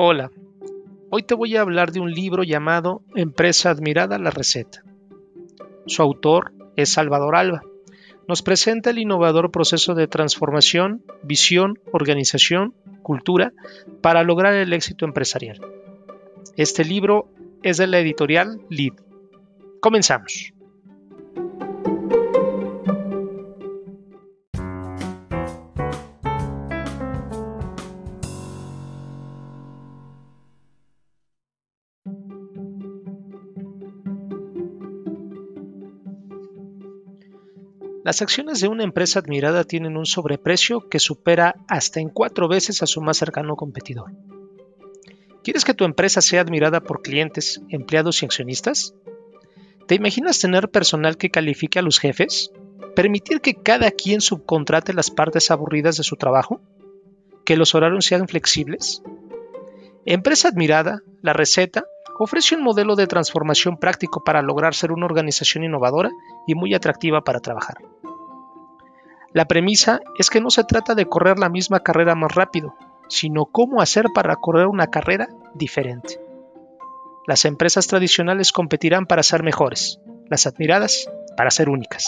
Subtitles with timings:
[0.00, 0.30] Hola,
[1.10, 4.84] hoy te voy a hablar de un libro llamado Empresa Admirada la Receta.
[5.86, 7.62] Su autor es Salvador Alba.
[8.28, 13.52] Nos presenta el innovador proceso de transformación, visión, organización, cultura
[14.00, 15.60] para lograr el éxito empresarial.
[16.56, 17.28] Este libro
[17.64, 18.94] es de la editorial Lead.
[19.80, 20.52] Comenzamos.
[38.08, 42.82] Las acciones de una empresa admirada tienen un sobreprecio que supera hasta en cuatro veces
[42.82, 44.12] a su más cercano competidor.
[45.44, 48.94] ¿Quieres que tu empresa sea admirada por clientes, empleados y accionistas?
[49.86, 52.50] ¿Te imaginas tener personal que califique a los jefes?
[52.96, 56.62] ¿Permitir que cada quien subcontrate las partes aburridas de su trabajo?
[57.44, 59.02] ¿Que los horarios sean flexibles?
[60.06, 61.84] Empresa Admirada, la receta,
[62.18, 66.10] ofrece un modelo de transformación práctico para lograr ser una organización innovadora
[66.46, 67.78] y muy atractiva para trabajar.
[69.32, 72.74] La premisa es que no se trata de correr la misma carrera más rápido,
[73.08, 76.20] sino cómo hacer para correr una carrera diferente.
[77.26, 82.04] Las empresas tradicionales competirán para ser mejores, las admiradas para ser únicas.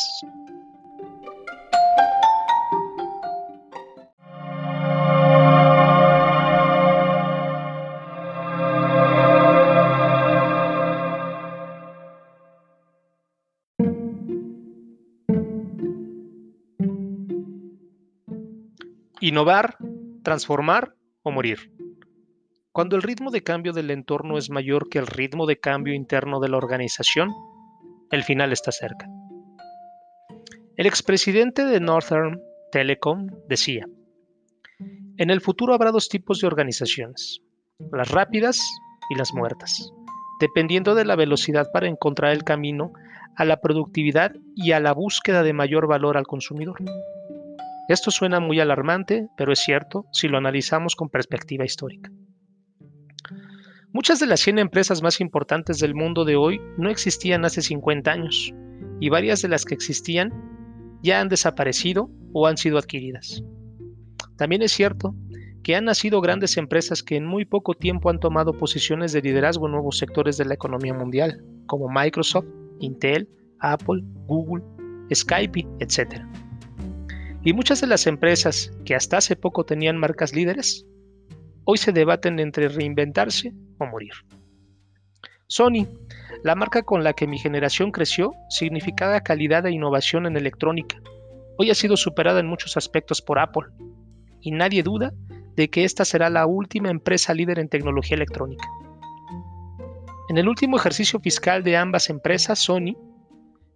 [19.22, 19.76] Innovar,
[20.22, 21.70] transformar o morir.
[22.72, 26.40] Cuando el ritmo de cambio del entorno es mayor que el ritmo de cambio interno
[26.40, 27.30] de la organización,
[28.10, 29.06] el final está cerca.
[30.76, 32.41] El expresidente de Northern
[32.72, 33.84] Telecom decía,
[35.18, 37.42] en el futuro habrá dos tipos de organizaciones,
[37.92, 38.58] las rápidas
[39.10, 39.92] y las muertas,
[40.41, 42.94] dependiendo de la velocidad para encontrar el camino
[43.37, 46.78] a la productividad y a la búsqueda de mayor valor al consumidor.
[47.90, 52.08] Esto suena muy alarmante, pero es cierto si lo analizamos con perspectiva histórica.
[53.92, 58.12] Muchas de las 100 empresas más importantes del mundo de hoy no existían hace 50
[58.12, 58.54] años,
[59.00, 60.32] y varias de las que existían
[61.02, 63.42] ya han desaparecido o han sido adquiridas.
[64.36, 65.16] También es cierto
[65.64, 69.66] que han nacido grandes empresas que en muy poco tiempo han tomado posiciones de liderazgo
[69.66, 72.46] en nuevos sectores de la economía mundial, como Microsoft,
[72.78, 73.28] Intel,
[73.58, 74.62] Apple, Google,
[75.12, 76.22] Skype, etc.
[77.42, 80.84] Y muchas de las empresas que hasta hace poco tenían marcas líderes,
[81.64, 84.12] hoy se debaten entre reinventarse o morir.
[85.46, 85.86] Sony,
[86.44, 91.00] la marca con la que mi generación creció, significaba calidad e innovación en electrónica.
[91.56, 93.68] Hoy ha sido superada en muchos aspectos por Apple,
[94.42, 95.12] y nadie duda
[95.56, 98.68] de que esta será la última empresa líder en tecnología electrónica.
[100.28, 102.96] En el último ejercicio fiscal de ambas empresas, Sony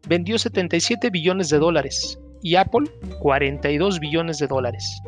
[0.06, 2.84] vendió 77 billones de dólares, y Apple
[3.21, 5.03] 42 billones de dólares.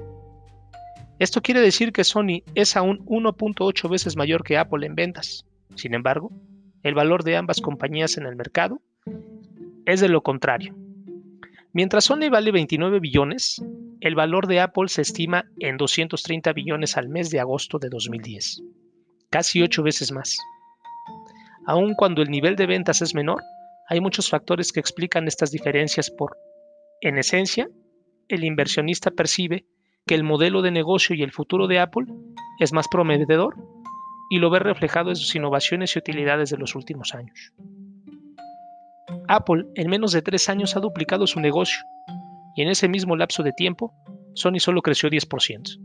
[1.19, 5.45] Esto quiere decir que Sony es aún 1.8 veces mayor que Apple en ventas.
[5.75, 6.33] Sin embargo,
[6.83, 8.81] el valor de ambas compañías en el mercado
[9.85, 10.75] es de lo contrario.
[11.75, 13.63] Mientras Sony vale 29 billones,
[14.01, 18.63] el valor de Apple se estima en 230 billones al mes de agosto de 2010,
[19.29, 20.39] casi 8 veces más.
[21.67, 23.43] Aun cuando el nivel de ventas es menor,
[23.91, 26.39] hay muchos factores que explican estas diferencias por
[27.01, 27.69] en esencia,
[28.29, 29.67] el inversionista percibe
[30.07, 32.07] que el modelo de negocio y el futuro de Apple
[32.59, 33.57] es más prometedor
[34.31, 37.53] y lo ve reflejado en sus innovaciones y utilidades de los últimos años.
[39.29, 41.85] Apple en menos de tres años ha duplicado su negocio
[42.57, 43.93] y en ese mismo lapso de tiempo,
[44.35, 45.81] Sony solo creció 10%.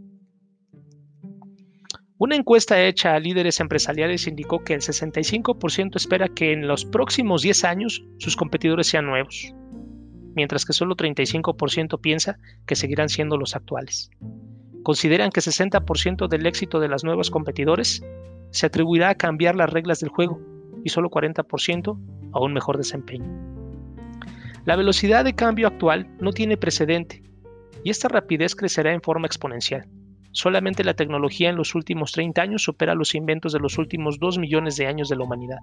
[2.17, 7.41] Una encuesta hecha a líderes empresariales indicó que el 65% espera que en los próximos
[7.41, 9.55] 10 años sus competidores sean nuevos
[10.35, 14.09] mientras que solo 35% piensa que seguirán siendo los actuales.
[14.83, 18.03] Consideran que 60% del éxito de las nuevos competidores
[18.51, 20.39] se atribuirá a cambiar las reglas del juego
[20.83, 21.99] y solo 40%
[22.33, 23.25] a un mejor desempeño.
[24.65, 27.23] La velocidad de cambio actual no tiene precedente
[27.83, 29.87] y esta rapidez crecerá en forma exponencial.
[30.33, 34.37] Solamente la tecnología en los últimos 30 años supera los inventos de los últimos 2
[34.37, 35.59] millones de años de la humanidad.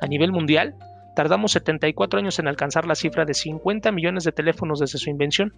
[0.00, 0.76] A nivel mundial,
[1.14, 5.54] Tardamos 74 años en alcanzar la cifra de 50 millones de teléfonos desde su invención.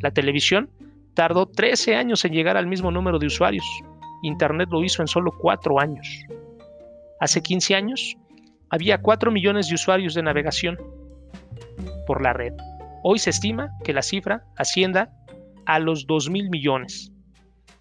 [0.00, 0.70] La televisión
[1.14, 3.66] tardó 13 años en llegar al mismo número de usuarios.
[4.22, 6.06] Internet lo hizo en solo 4 años.
[7.20, 8.16] Hace 15 años
[8.70, 10.78] había 4 millones de usuarios de navegación
[12.06, 12.54] por la red.
[13.02, 15.10] Hoy se estima que la cifra ascienda
[15.66, 17.12] a los 2 mil millones.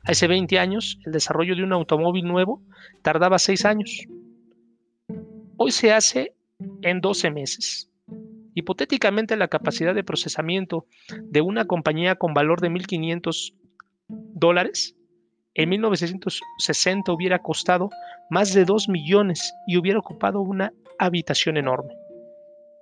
[0.04, 2.62] Hace 20 años, el desarrollo de un automóvil nuevo
[3.02, 4.06] tardaba 6 años.
[5.58, 6.37] Hoy se hace
[6.82, 7.90] en 12 meses.
[8.54, 10.86] Hipotéticamente, la capacidad de procesamiento
[11.22, 13.54] de una compañía con valor de 1.500
[14.08, 14.96] dólares
[15.54, 17.90] en 1960 hubiera costado
[18.30, 21.94] más de 2 millones y hubiera ocupado una habitación enorme.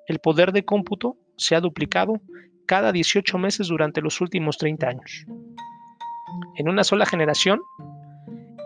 [0.07, 2.21] El poder de cómputo se ha duplicado
[2.65, 5.25] cada 18 meses durante los últimos 30 años.
[6.57, 7.61] En una sola generación,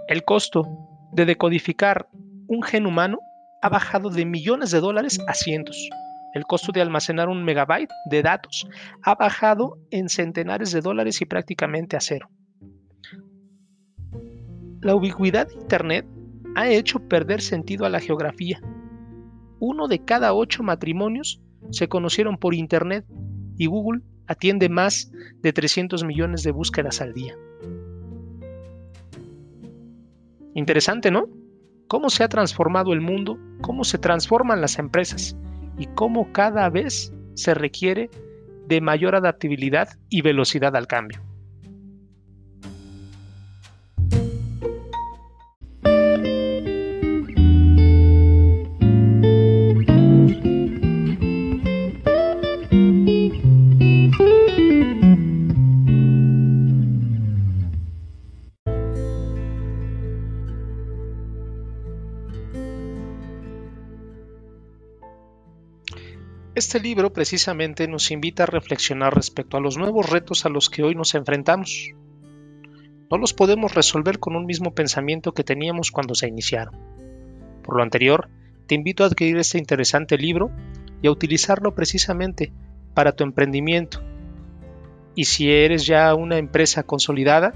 [0.07, 0.67] el costo
[1.11, 2.09] de decodificar
[2.47, 3.19] un gen humano
[3.61, 5.89] ha bajado de millones de dólares a cientos.
[6.33, 8.67] El costo de almacenar un megabyte de datos
[9.03, 12.29] ha bajado en centenares de dólares y prácticamente a cero.
[14.81, 16.05] La ubicuidad de Internet
[16.55, 18.61] ha hecho perder sentido a la geografía.
[19.59, 21.41] Uno de cada ocho matrimonios
[21.71, 23.05] se conocieron por Internet
[23.57, 27.35] y Google atiende más de 300 millones de búsquedas al día.
[30.53, 31.27] Interesante, ¿no?
[31.89, 35.35] Cómo se ha transformado el mundo, cómo se transforman las empresas
[35.75, 38.11] y cómo cada vez se requiere
[38.67, 41.19] de mayor adaptabilidad y velocidad al cambio.
[66.59, 70.83] Este libro precisamente nos invita a reflexionar respecto a los nuevos retos a los que
[70.83, 71.93] hoy nos enfrentamos.
[73.09, 76.75] No los podemos resolver con un mismo pensamiento que teníamos cuando se iniciaron.
[77.63, 78.27] Por lo anterior,
[78.67, 80.51] te invito a adquirir este interesante libro
[81.01, 82.51] y a utilizarlo precisamente
[82.93, 84.03] para tu emprendimiento.
[85.15, 87.53] Y si eres ya una empresa consolidada,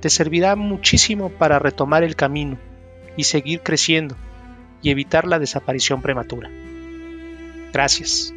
[0.00, 2.58] te servirá muchísimo para retomar el camino
[3.16, 4.16] y seguir creciendo
[4.82, 6.50] y evitar la desaparición prematura.
[7.72, 8.34] Gracias.